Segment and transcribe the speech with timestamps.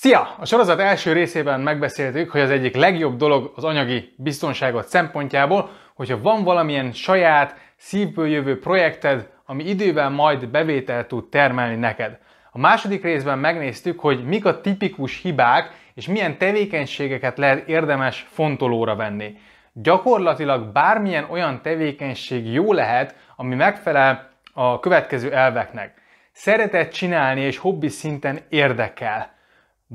[0.00, 0.34] Szia!
[0.38, 6.20] A sorozat első részében megbeszéltük, hogy az egyik legjobb dolog az anyagi biztonságot szempontjából, hogyha
[6.20, 12.18] van valamilyen saját, szívből jövő projekted, ami idővel majd bevételt tud termelni neked.
[12.50, 18.96] A második részben megnéztük, hogy mik a tipikus hibák, és milyen tevékenységeket lehet érdemes fontolóra
[18.96, 19.38] venni.
[19.72, 25.94] Gyakorlatilag bármilyen olyan tevékenység jó lehet, ami megfelel a következő elveknek.
[26.32, 29.38] Szeretet csinálni és hobbi szinten érdekel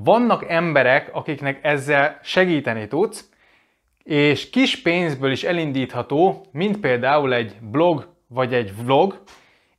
[0.04, 3.30] vannak emberek, akiknek ezzel segíteni tudsz,
[4.04, 9.24] és kis pénzből is elindítható, mint például egy blog vagy egy vlog,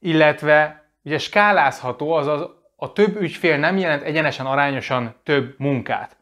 [0.00, 6.16] illetve ugye skálázható, azaz a több ügyfél nem jelent egyenesen arányosan több munkát.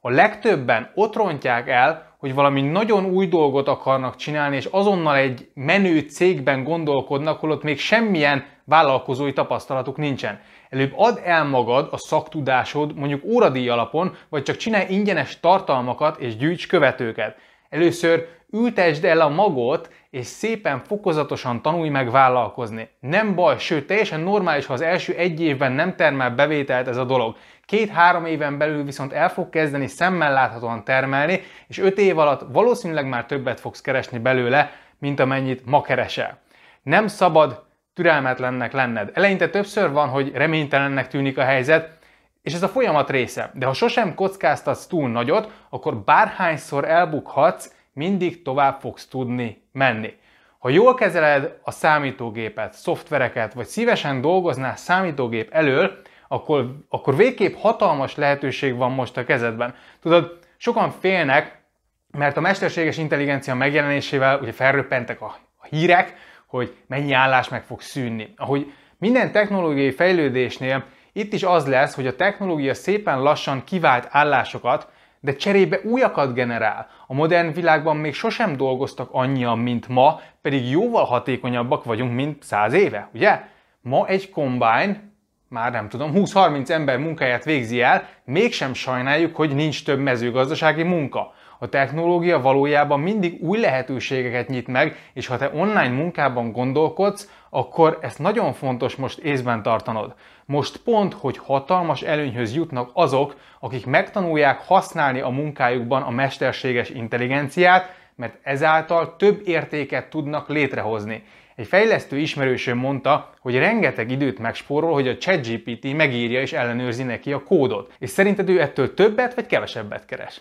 [0.00, 5.50] A legtöbben ott rontják el, hogy valami nagyon új dolgot akarnak csinálni, és azonnal egy
[5.54, 10.40] menő cégben gondolkodnak, holott még semmilyen vállalkozói tapasztalatuk nincsen.
[10.70, 16.36] Előbb add el magad a szaktudásod mondjuk óradíj alapon, vagy csak csinálj ingyenes tartalmakat és
[16.36, 17.36] gyűjts követőket.
[17.68, 22.88] Először ültesd el a magot, és szépen fokozatosan tanulj meg vállalkozni.
[23.00, 27.04] Nem baj, sőt, teljesen normális, ha az első egy évben nem termel bevételt ez a
[27.04, 27.36] dolog.
[27.66, 33.08] Két-három éven belül viszont el fog kezdeni szemmel láthatóan termelni, és öt év alatt valószínűleg
[33.08, 36.38] már többet fogsz keresni belőle, mint amennyit ma keresel.
[36.82, 37.66] Nem szabad
[37.98, 39.10] türelmetlennek lenned.
[39.14, 41.98] Eleinte többször van, hogy reménytelennek tűnik a helyzet,
[42.42, 43.50] és ez a folyamat része.
[43.54, 50.12] De ha sosem kockáztatsz túl nagyot, akkor bárhányszor elbukhatsz, mindig tovább fogsz tudni menni.
[50.58, 58.16] Ha jól kezeled a számítógépet, szoftvereket, vagy szívesen dolgoznál számítógép elől, akkor, akkor végképp hatalmas
[58.16, 59.74] lehetőség van most a kezedben.
[60.02, 61.62] Tudod, sokan félnek,
[62.10, 65.36] mert a mesterséges intelligencia megjelenésével ugye felröppentek a,
[65.70, 66.14] hírek,
[66.48, 68.32] hogy mennyi állás meg fog szűnni.
[68.36, 74.88] Ahogy minden technológiai fejlődésnél itt is az lesz, hogy a technológia szépen lassan kivált állásokat,
[75.20, 76.88] de cserébe újakat generál.
[77.06, 82.72] A modern világban még sosem dolgoztak annyian, mint ma, pedig jóval hatékonyabbak vagyunk, mint száz
[82.72, 83.40] éve, ugye?
[83.80, 85.00] Ma egy combine,
[85.48, 91.34] már nem tudom, 20-30 ember munkáját végzi el, mégsem sajnáljuk, hogy nincs több mezőgazdasági munka.
[91.58, 97.98] A technológia valójában mindig új lehetőségeket nyit meg, és ha te online munkában gondolkodsz, akkor
[98.00, 100.14] ezt nagyon fontos most észben tartanod.
[100.44, 107.96] Most pont, hogy hatalmas előnyhöz jutnak azok, akik megtanulják használni a munkájukban a mesterséges intelligenciát,
[108.16, 111.24] mert ezáltal több értéket tudnak létrehozni.
[111.56, 117.32] Egy fejlesztő ismerősöm mondta, hogy rengeteg időt megspórol, hogy a ChatGPT megírja és ellenőrzi neki
[117.32, 117.92] a kódot.
[117.98, 120.40] És szerinted ő ettől többet vagy kevesebbet keres?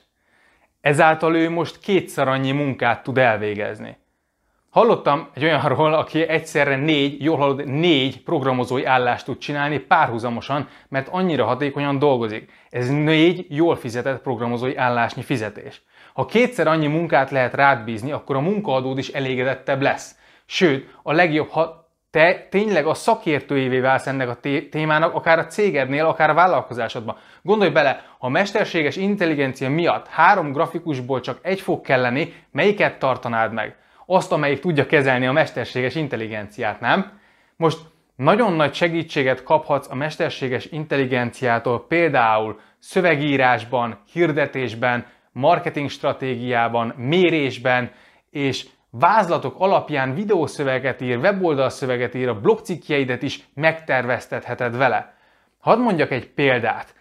[0.82, 3.98] Ezáltal ő most kétszer annyi munkát tud elvégezni.
[4.70, 11.08] Hallottam egy olyanról, aki egyszerre négy, jól hallod, négy programozói állást tud csinálni párhuzamosan, mert
[11.08, 12.52] annyira hatékonyan dolgozik.
[12.70, 15.82] Ez négy jól fizetett programozói állásnyi fizetés.
[16.14, 20.16] Ha kétszer annyi munkát lehet rád bízni, akkor a munkaadód is elégedettebb lesz.
[20.46, 21.87] Sőt, a legjobb, ha
[22.18, 24.38] te tényleg a szakértőjévé válsz ennek a
[24.70, 27.18] témának, akár a cégednél, akár a vállalkozásodban.
[27.42, 33.54] Gondolj bele, ha a mesterséges intelligencia miatt három grafikusból csak egy fog kelleni, melyiket tartanád
[33.54, 33.76] meg?
[34.06, 37.20] Azt, amelyik tudja kezelni a mesterséges intelligenciát, nem?
[37.56, 37.80] Most
[38.16, 47.92] nagyon nagy segítséget kaphatsz a mesterséges intelligenciától például szövegírásban, hirdetésben, marketing stratégiában, mérésben,
[48.30, 55.18] és vázlatok alapján videószöveget ír, weboldalszöveget ír, a blogcikkjeidet is megterveztetheted vele.
[55.60, 56.96] Hadd mondjak egy példát.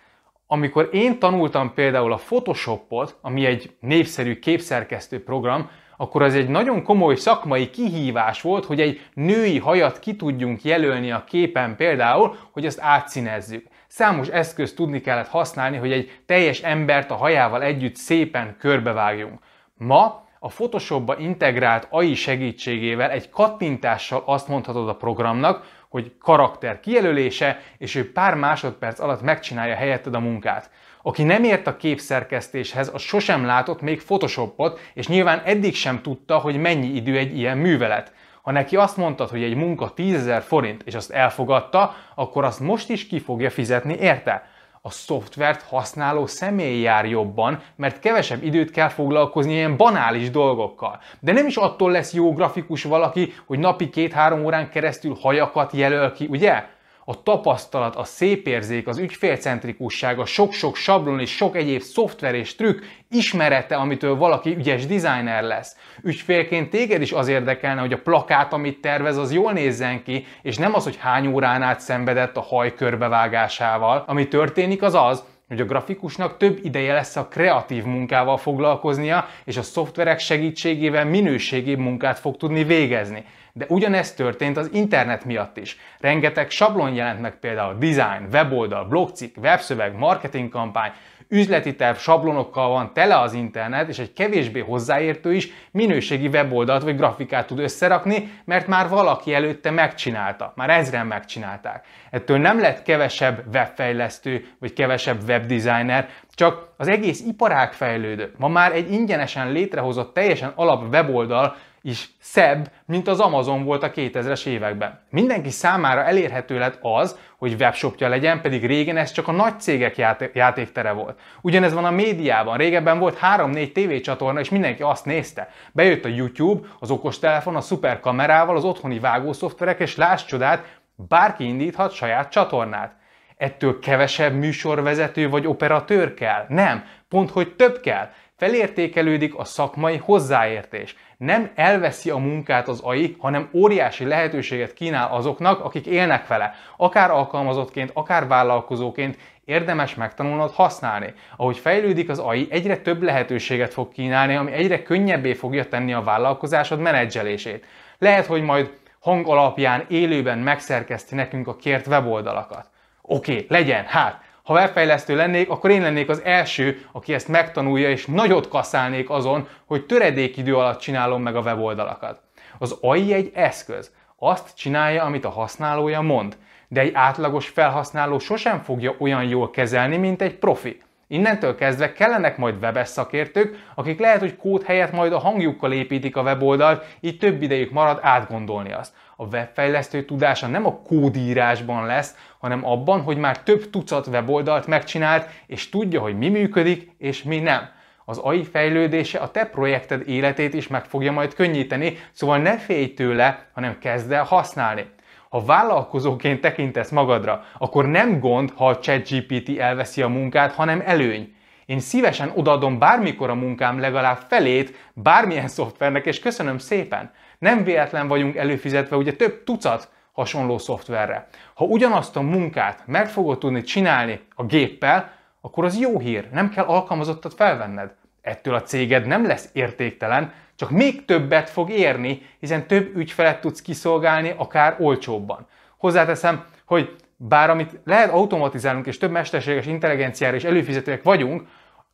[0.47, 6.83] Amikor én tanultam például a Photoshopot, ami egy népszerű képszerkesztő program, akkor az egy nagyon
[6.83, 12.67] komoly szakmai kihívás volt, hogy egy női hajat ki tudjunk jelölni a képen például, hogy
[12.67, 13.67] azt átszínezzük.
[13.87, 19.39] Számos eszközt tudni kellett használni, hogy egy teljes embert a hajával együtt szépen körbevágjunk.
[19.75, 27.61] Ma a Photoshopba integrált AI segítségével egy kattintással azt mondhatod a programnak, hogy karakter kijelölése,
[27.79, 30.71] és ő pár másodperc alatt megcsinálja helyetted a munkát.
[31.03, 36.39] Aki nem ért a képszerkesztéshez, az sosem látott még Photoshopot, és nyilván eddig sem tudta,
[36.39, 38.13] hogy mennyi idő egy ilyen művelet.
[38.43, 42.91] Ha neki azt mondtad, hogy egy munka 10.000 forint, és azt elfogadta, akkor azt most
[42.91, 44.49] is ki fogja fizetni érte
[44.87, 51.01] a szoftvert használó személy jár jobban, mert kevesebb időt kell foglalkozni ilyen banális dolgokkal.
[51.21, 56.13] De nem is attól lesz jó grafikus valaki, hogy napi két-három órán keresztül hajakat jelöl
[56.13, 56.65] ki, ugye?
[57.09, 62.55] A tapasztalat, a szép érzék, az ügyfélcentrikusság, a sok-sok sablon és sok egyéb szoftver és
[62.55, 65.77] trükk ismerete, amitől valaki ügyes designer lesz.
[66.03, 70.57] Ügyfélként téged is az érdekelne, hogy a plakát, amit tervez, az jól nézzen ki, és
[70.57, 74.05] nem az, hogy hány órán át szenvedett a haj körbevágásával.
[74.07, 79.57] Ami történik az az, hogy a grafikusnak több ideje lesz a kreatív munkával foglalkoznia, és
[79.57, 83.25] a szoftverek segítségével minőségibb munkát fog tudni végezni.
[83.57, 85.77] De ugyanezt történt az internet miatt is.
[86.01, 90.91] Rengeteg sablon jelent meg például design, weboldal, blogcikk, webszöveg, marketingkampány,
[91.29, 96.97] üzleti terv sablonokkal van tele az internet, és egy kevésbé hozzáértő is minőségi weboldalt vagy
[96.97, 101.87] grafikát tud összerakni, mert már valaki előtte megcsinálta, már ezren megcsinálták.
[102.11, 108.39] Ettől nem lett kevesebb webfejlesztő vagy kevesebb webdesigner, csak az egész iparág fejlődött.
[108.39, 113.91] Ma már egy ingyenesen létrehozott teljesen alap weboldal is szebb, mint az Amazon volt a
[113.91, 115.01] 2000-es években.
[115.11, 119.97] Mindenki számára elérhető lett az, hogy webshopja legyen, pedig régen ez csak a nagy cégek
[120.33, 121.21] játéktere volt.
[121.41, 125.49] Ugyanez van a médiában, régebben volt 3-4 tévécsatorna, és mindenki azt nézte.
[125.73, 130.79] Bejött a YouTube, az okostelefon, a szuperkamerával, az otthoni vágószoftverek, és láss csodát,
[131.09, 132.97] bárki indíthat saját csatornát.
[133.37, 136.45] Ettől kevesebb műsorvezető vagy operatőr kell?
[136.49, 138.11] Nem, pont hogy több kell.
[138.37, 140.97] Felértékelődik a szakmai hozzáértés.
[141.17, 146.55] Nem elveszi a munkát az AI, hanem óriási lehetőséget kínál azoknak, akik élnek vele.
[146.77, 151.15] Akár alkalmazottként, akár vállalkozóként érdemes megtanulnod használni.
[151.37, 156.03] Ahogy fejlődik az AI, egyre több lehetőséget fog kínálni, ami egyre könnyebbé fogja tenni a
[156.03, 157.67] vállalkozásod menedzselését.
[157.99, 162.67] Lehet, hogy majd hang alapján élőben megszerkeszti nekünk a kért weboldalakat.
[163.03, 167.91] Oké, okay, legyen, hát, ha webfejlesztő lennék, akkor én lennék az első, aki ezt megtanulja,
[167.91, 172.21] és nagyot kaszálnék azon, hogy töredékidő alatt csinálom meg a weboldalakat.
[172.59, 173.93] Az AI egy eszköz.
[174.19, 176.37] Azt csinálja, amit a használója mond.
[176.69, 180.83] De egy átlagos felhasználó sosem fogja olyan jól kezelni, mint egy profi.
[181.09, 186.17] Innentől kezdve kellenek majd webes szakértők, akik lehet, hogy kód helyett majd a hangjukkal építik
[186.17, 188.95] a weboldalt, így több idejük marad átgondolni azt.
[189.17, 195.29] A webfejlesztő tudása nem a kódírásban lesz, hanem abban, hogy már több tucat weboldalt megcsinált,
[195.47, 197.69] és tudja, hogy mi működik, és mi nem.
[198.05, 202.95] Az AI fejlődése a te projekted életét is meg fogja majd könnyíteni, szóval ne félj
[202.95, 204.87] tőle, hanem kezd el használni.
[205.29, 211.35] Ha vállalkozóként tekintesz magadra, akkor nem gond, ha a ChatGPT elveszi a munkát, hanem előny.
[211.67, 217.13] Én szívesen odaadom bármikor a munkám legalább felét bármilyen szoftvernek, és köszönöm szépen.
[217.39, 221.29] Nem véletlen vagyunk előfizetve ugye több tucat hasonló szoftverre.
[221.55, 226.51] Ha ugyanazt a munkát meg fogod tudni csinálni a géppel, akkor az jó hír, nem
[226.51, 227.95] kell alkalmazottat felvenned.
[228.23, 233.63] Ettől a céged nem lesz értéktelen, csak még többet fog érni, hiszen több ügyfelet tudsz
[233.63, 235.47] kiszolgálni, akár olcsóbban.
[235.77, 241.49] Hozzáteszem, hogy bár amit lehet automatizálnunk, és több mesterséges intelligenciára is előfizetőek vagyunk,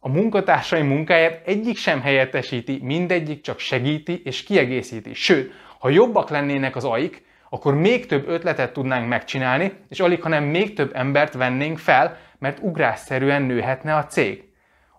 [0.05, 5.15] a munkatársai munkáját egyik sem helyettesíti, mindegyik csak segíti és kiegészíti.
[5.15, 10.45] Sőt, ha jobbak lennének az aik, akkor még több ötletet tudnánk megcsinálni, és alig, hanem
[10.45, 14.45] még több embert vennénk fel, mert ugrásszerűen nőhetne a cég.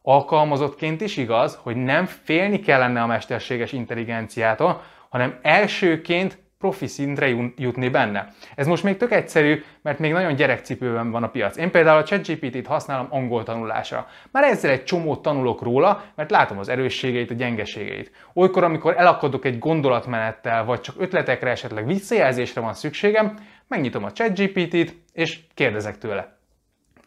[0.01, 7.27] Alkalmazottként is igaz, hogy nem félni kellene a mesterséges intelligenciától, hanem elsőként profi szintre
[7.57, 8.27] jutni benne.
[8.55, 11.57] Ez most még tök egyszerű, mert még nagyon gyerekcipőben van a piac.
[11.57, 14.07] Én például a ChatGPT-t használom angol tanulásra.
[14.31, 18.11] Már ezzel egy csomót tanulok róla, mert látom az erősségeit, a gyengeségeit.
[18.33, 23.33] Olykor, amikor elakadok egy gondolatmenettel, vagy csak ötletekre, esetleg visszajelzésre van szükségem,
[23.67, 26.37] megnyitom a ChatGPT-t, és kérdezek tőle.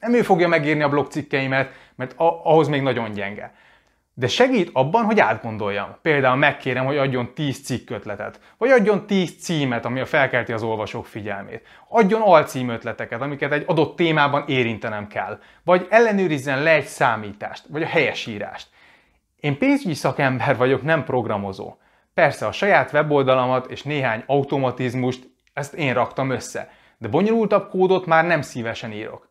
[0.01, 3.55] Nem ő fogja megírni a blogcikkeimet, mert ahhoz még nagyon gyenge
[4.19, 5.97] de segít abban, hogy átgondoljam.
[6.03, 11.07] Például megkérem, hogy adjon 10 cikkötletet, vagy adjon 10 címet, ami a felkelti az olvasók
[11.07, 11.67] figyelmét.
[11.89, 17.87] Adjon alcímötleteket, amiket egy adott témában érintenem kell, vagy ellenőrizzen le egy számítást, vagy a
[17.87, 18.69] helyesírást.
[19.41, 21.77] Én pénzügyi szakember vagyok, nem programozó.
[22.15, 28.25] Persze a saját weboldalamat és néhány automatizmust, ezt én raktam össze, de bonyolultabb kódot már
[28.25, 29.26] nem szívesen írok.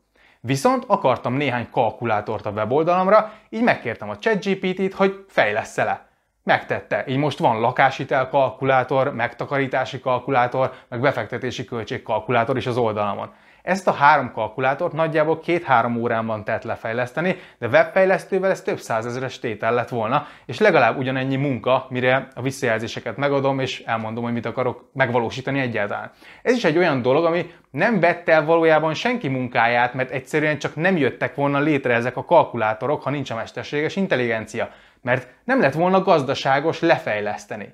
[0.45, 6.07] Viszont akartam néhány kalkulátort a weboldalamra, így megkértem a ChatGPT-t, hogy fejlessze le.
[6.43, 13.33] Megtette, így most van lakáshitel kalkulátor, megtakarítási kalkulátor, meg befektetési költség kalkulátor is az oldalamon.
[13.65, 19.74] Ezt a három kalkulátort nagyjából két-három órában tett lefejleszteni, de webfejlesztővel ez több százezeres tétel
[19.74, 24.89] lett volna, és legalább ugyanennyi munka, mire a visszajelzéseket megadom, és elmondom, hogy mit akarok
[24.93, 26.12] megvalósítani egyáltalán.
[26.41, 30.75] Ez is egy olyan dolog, ami nem vette el valójában senki munkáját, mert egyszerűen csak
[30.75, 34.69] nem jöttek volna létre ezek a kalkulátorok, ha nincs a mesterséges intelligencia,
[35.01, 37.74] mert nem lett volna gazdaságos lefejleszteni.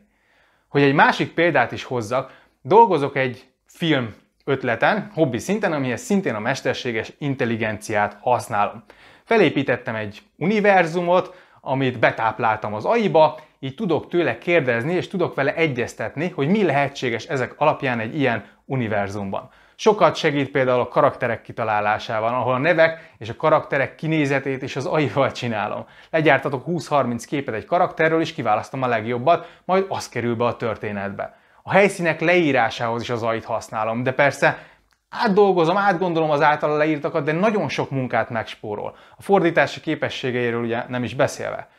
[0.68, 4.20] Hogy egy másik példát is hozzak, dolgozok egy film
[4.52, 8.84] ötleten, hobbi szinten, amihez szintén a mesterséges intelligenciát használom.
[9.24, 16.30] Felépítettem egy univerzumot, amit betápláltam az AI-ba, így tudok tőle kérdezni, és tudok vele egyeztetni,
[16.30, 19.50] hogy mi lehetséges ezek alapján egy ilyen univerzumban.
[19.76, 24.86] Sokat segít például a karakterek kitalálásával, ahol a nevek és a karakterek kinézetét is az
[24.86, 25.86] AI-val csinálom.
[26.10, 31.41] Legyártatok 20-30 képet egy karakterről, és kiválasztom a legjobbat, majd az kerül be a történetbe.
[31.64, 34.66] A helyszínek leírásához is az AI-t használom, de persze
[35.10, 38.96] átdolgozom, átgondolom az általa leírtakat, de nagyon sok munkát megspórol.
[39.18, 41.70] A fordítási képességeiről ugye nem is beszélve.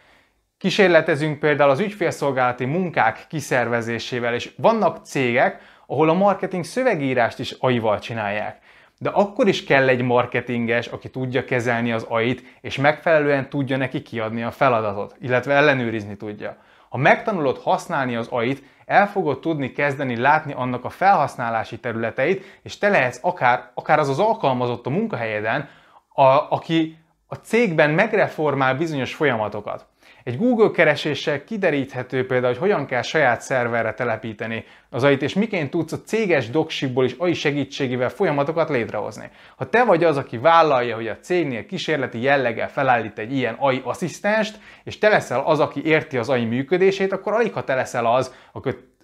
[0.59, 7.99] Kísérletezünk például az ügyfélszolgálati munkák kiszervezésével, és vannak cégek, ahol a marketing szövegírást is AI-val
[7.99, 8.59] csinálják.
[8.99, 14.03] De akkor is kell egy marketinges, aki tudja kezelni az AI-t, és megfelelően tudja neki
[14.03, 16.57] kiadni a feladatot, illetve ellenőrizni tudja.
[16.93, 22.79] Ha megtanulod használni az AI-t, el fogod tudni kezdeni látni annak a felhasználási területeit, és
[22.79, 25.69] te lehetsz akár, akár az az alkalmazott a munkahelyeden,
[26.09, 29.87] a, aki a cégben megreformál bizonyos folyamatokat.
[30.25, 35.71] Egy Google kereséssel kideríthető például, hogy hogyan kell saját szerverre telepíteni az AI-t, és miként
[35.71, 39.31] tudsz a céges docsipból is AI segítségével folyamatokat létrehozni.
[39.57, 43.81] Ha te vagy az, aki vállalja, hogy a cégnél kísérleti jelleggel felállít egy ilyen AI
[43.85, 48.07] asszisztenst, és te leszel az, aki érti az AI működését, akkor alig ha te leszel
[48.07, 48.35] az,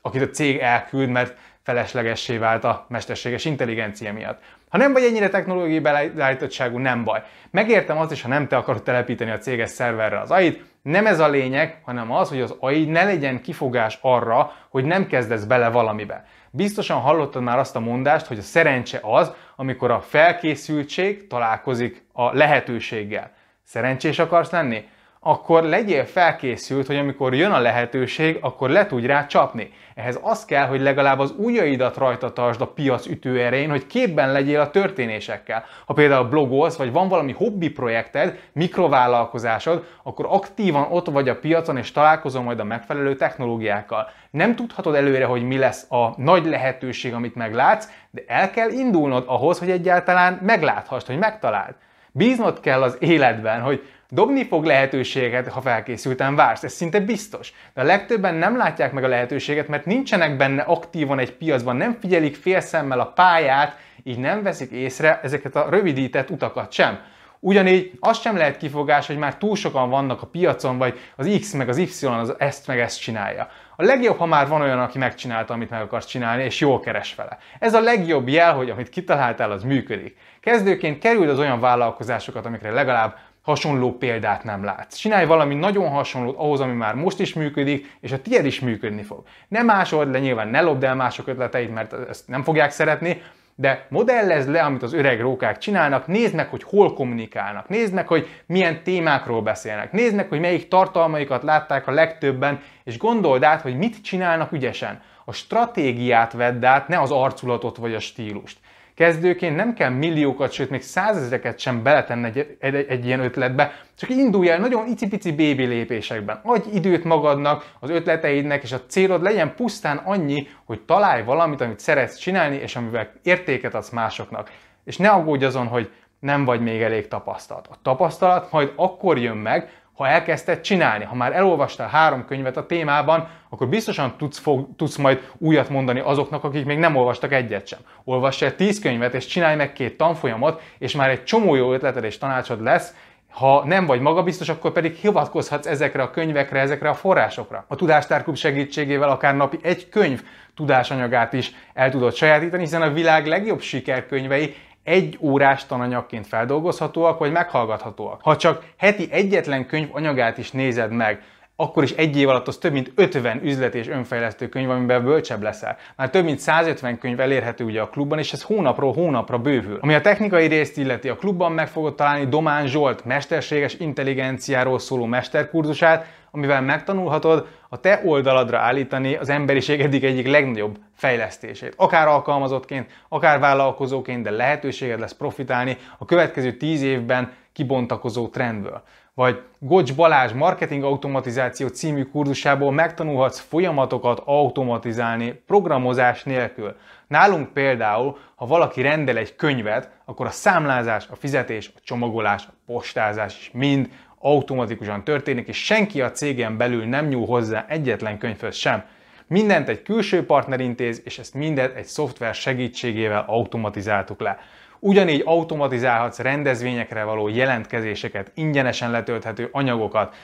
[0.01, 4.43] akit a cég elküld, mert feleslegessé vált a mesterséges intelligencia miatt.
[4.69, 7.23] Ha nem vagy ennyire technológiai beállítottságú, nem baj.
[7.51, 11.21] Megértem azt is, ha nem te akarod telepíteni a céges szerverre az AI-t, nem ez
[11.21, 15.69] a lényeg, hanem az, hogy az AI ne legyen kifogás arra, hogy nem kezdesz bele
[15.69, 16.25] valamibe.
[16.51, 22.37] Biztosan hallottad már azt a mondást, hogy a szerencse az, amikor a felkészültség találkozik a
[22.37, 23.31] lehetőséggel.
[23.65, 24.89] Szerencsés akarsz lenni?
[25.21, 29.71] Akkor legyél felkészült, hogy amikor jön a lehetőség, akkor le tudj rá csapni.
[29.95, 34.61] Ehhez az kell, hogy legalább az ujjaidat rajta tartsd a piac ütőerején, hogy képben legyél
[34.61, 35.65] a történésekkel.
[35.87, 41.77] Ha például blogolsz, vagy van valami hobbi projekted, mikrovállalkozásod, akkor aktívan ott vagy a piacon,
[41.77, 44.11] és találkozol majd a megfelelő technológiákkal.
[44.31, 49.25] Nem tudhatod előre, hogy mi lesz a nagy lehetőség, amit meglátsz, de el kell indulnod
[49.27, 51.75] ahhoz, hogy egyáltalán megláthassd, hogy megtaláld.
[52.12, 57.53] Bíznod kell az életben, hogy Dobni fog lehetőséget, ha felkészülten vársz, ez szinte biztos.
[57.75, 61.97] De a legtöbben nem látják meg a lehetőséget, mert nincsenek benne aktívan egy piacban, nem
[62.00, 66.99] figyelik félszemmel a pályát, így nem veszik észre ezeket a rövidített utakat sem.
[67.41, 71.53] Ugyanígy az sem lehet kifogás, hogy már túl sokan vannak a piacon, vagy az X
[71.53, 73.49] meg az Y az ezt meg ezt csinálja.
[73.81, 77.15] A legjobb, ha már van olyan, aki megcsinálta, amit meg akarsz csinálni, és jól keres
[77.15, 77.39] vele.
[77.59, 80.17] Ez a legjobb jel, hogy amit kitaláltál, az működik.
[80.41, 84.97] Kezdőként kerüld az olyan vállalkozásokat, amikre legalább hasonló példát nem látsz.
[84.97, 89.03] Csinálj valami nagyon hasonlót ahhoz, ami már most is működik, és a tiéd is működni
[89.03, 89.23] fog.
[89.49, 93.23] Nem másod le, nyilván ne lopd el mások ötleteit, mert ezt nem fogják szeretni,
[93.61, 98.07] de modellezd le, amit az öreg rókák csinálnak, nézd meg, hogy hol kommunikálnak, nézd meg,
[98.07, 103.61] hogy milyen témákról beszélnek, nézd meg, hogy melyik tartalmaikat látták a legtöbben, és gondold át,
[103.61, 105.03] hogy mit csinálnak ügyesen.
[105.25, 108.59] A stratégiát vedd át, ne az arculatot vagy a stílust.
[108.99, 114.11] Kezdőként nem kell milliókat, sőt még százezreket sem beletenni egy, egy, egy ilyen ötletbe, csak
[114.11, 116.40] indulj el nagyon icipici bébi lépésekben.
[116.43, 121.78] Adj időt magadnak, az ötleteidnek, és a célod legyen pusztán annyi, hogy találj valamit, amit
[121.78, 124.50] szeretsz csinálni, és amivel értéket adsz másoknak.
[124.85, 125.90] És ne aggódj azon, hogy
[126.21, 127.67] nem vagy még elég tapasztalt.
[127.71, 131.05] A tapasztalat majd akkor jön meg, ha elkezdted csinálni.
[131.05, 136.00] Ha már elolvastál három könyvet a témában, akkor biztosan tudsz, fog, tudsz majd újat mondani
[136.00, 137.78] azoknak, akik még nem olvastak egyet sem.
[138.05, 142.05] Olvass el tíz könyvet, és csinálj meg két tanfolyamot, és már egy csomó jó ötleted
[142.05, 142.95] és tanácsod lesz,
[143.31, 147.64] ha nem vagy magabiztos, akkor pedig hivatkozhatsz ezekre a könyvekre, ezekre a forrásokra.
[147.69, 150.23] A Tudástárklub segítségével akár napi egy könyv
[150.57, 154.55] tudásanyagát is el tudod sajátítani, hiszen a világ legjobb sikerkönyvei
[154.88, 158.21] egy órás tananyagként feldolgozhatóak vagy meghallgathatóak.
[158.23, 161.23] Ha csak heti egyetlen könyv anyagát is nézed meg,
[161.61, 165.42] akkor is egy év alatt az több mint 50 üzlet és önfejlesztő könyv, amiben bölcsebb
[165.42, 165.76] leszel.
[165.97, 169.78] Már több mint 150 könyv elérhető ugye a klubban, és ez hónapról hónapra bővül.
[169.80, 175.04] Ami a technikai részt illeti, a klubban meg fogod találni Domán Zsolt mesterséges intelligenciáról szóló
[175.04, 181.75] mesterkurzusát, amivel megtanulhatod a te oldaladra állítani az emberiség eddig egyik legnagyobb fejlesztését.
[181.77, 188.83] Akár alkalmazottként, akár vállalkozóként, de lehetőséged lesz profitálni a következő 10 évben kibontakozó trendből.
[189.15, 196.77] Vagy Gocs Balázs Marketing Automatizáció című kurzusából megtanulhatsz folyamatokat automatizálni programozás nélkül.
[197.09, 202.53] Nálunk például, ha valaki rendel egy könyvet, akkor a számlázás, a fizetés, a csomagolás, a
[202.67, 203.88] postázás is mind
[204.19, 208.85] automatikusan történik, és senki a cégen belül nem nyúl hozzá egyetlen könyvhöz sem.
[209.27, 214.38] Mindent egy külső partner intéz, és ezt mindet egy szoftver segítségével automatizáltuk le.
[214.79, 220.15] Ugyanígy automatizálhatsz rendezvényekre való jelentkezéseket, ingyenesen letölthető anyagokat,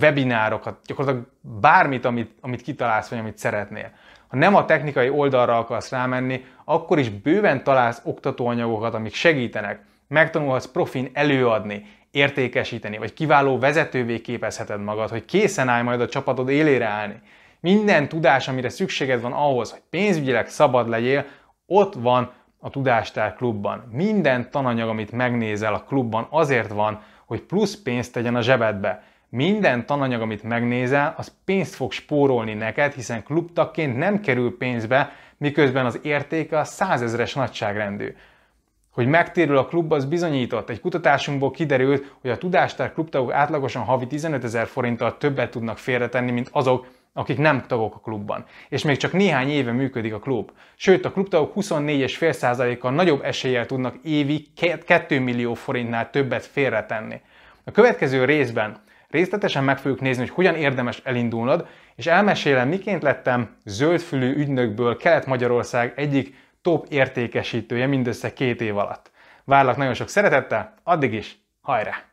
[0.00, 1.26] webinárokat, gyakorlatilag
[1.60, 3.90] bármit, amit, amit kitalálsz, vagy amit szeretnél.
[4.32, 9.80] Ha nem a technikai oldalra akarsz rámenni, akkor is bőven találsz oktatóanyagokat, amik segítenek.
[10.08, 16.48] Megtanulhatsz profin előadni, értékesíteni, vagy kiváló vezetővé képezheted magad, hogy készen állj majd a csapatod
[16.48, 17.20] élére állni.
[17.60, 21.24] Minden tudás, amire szükséged van ahhoz, hogy pénzügyileg szabad legyél,
[21.66, 23.88] ott van a Tudástár klubban.
[23.90, 29.02] Minden tananyag, amit megnézel a klubban, azért van, hogy plusz pénzt tegyen a zsebedbe.
[29.34, 35.86] Minden tananyag, amit megnézel, az pénzt fog spórolni neked, hiszen klubtagként nem kerül pénzbe, miközben
[35.86, 38.14] az értéke a százezres nagyságrendű.
[38.90, 40.70] Hogy megtérül a klub, az bizonyított.
[40.70, 46.30] Egy kutatásunkból kiderült, hogy a Tudástár klubtagok átlagosan havi 15 ezer forinttal többet tudnak félretenni,
[46.30, 48.44] mint azok, akik nem tagok a klubban.
[48.68, 50.50] És még csak néhány éve működik a klub.
[50.76, 54.46] Sőt, a klubtagok 24,5%-kal nagyobb eséllyel tudnak évi
[54.86, 57.20] 2 millió forintnál többet félretenni.
[57.64, 58.80] A következő részben
[59.12, 61.66] részletesen meg fogjuk nézni, hogy hogyan érdemes elindulnod,
[61.96, 69.10] és elmesélem, miként lettem zöldfülű ügynökből Kelet-Magyarország egyik top értékesítője mindössze két év alatt.
[69.44, 72.11] Várlak nagyon sok szeretettel, addig is, hajrá!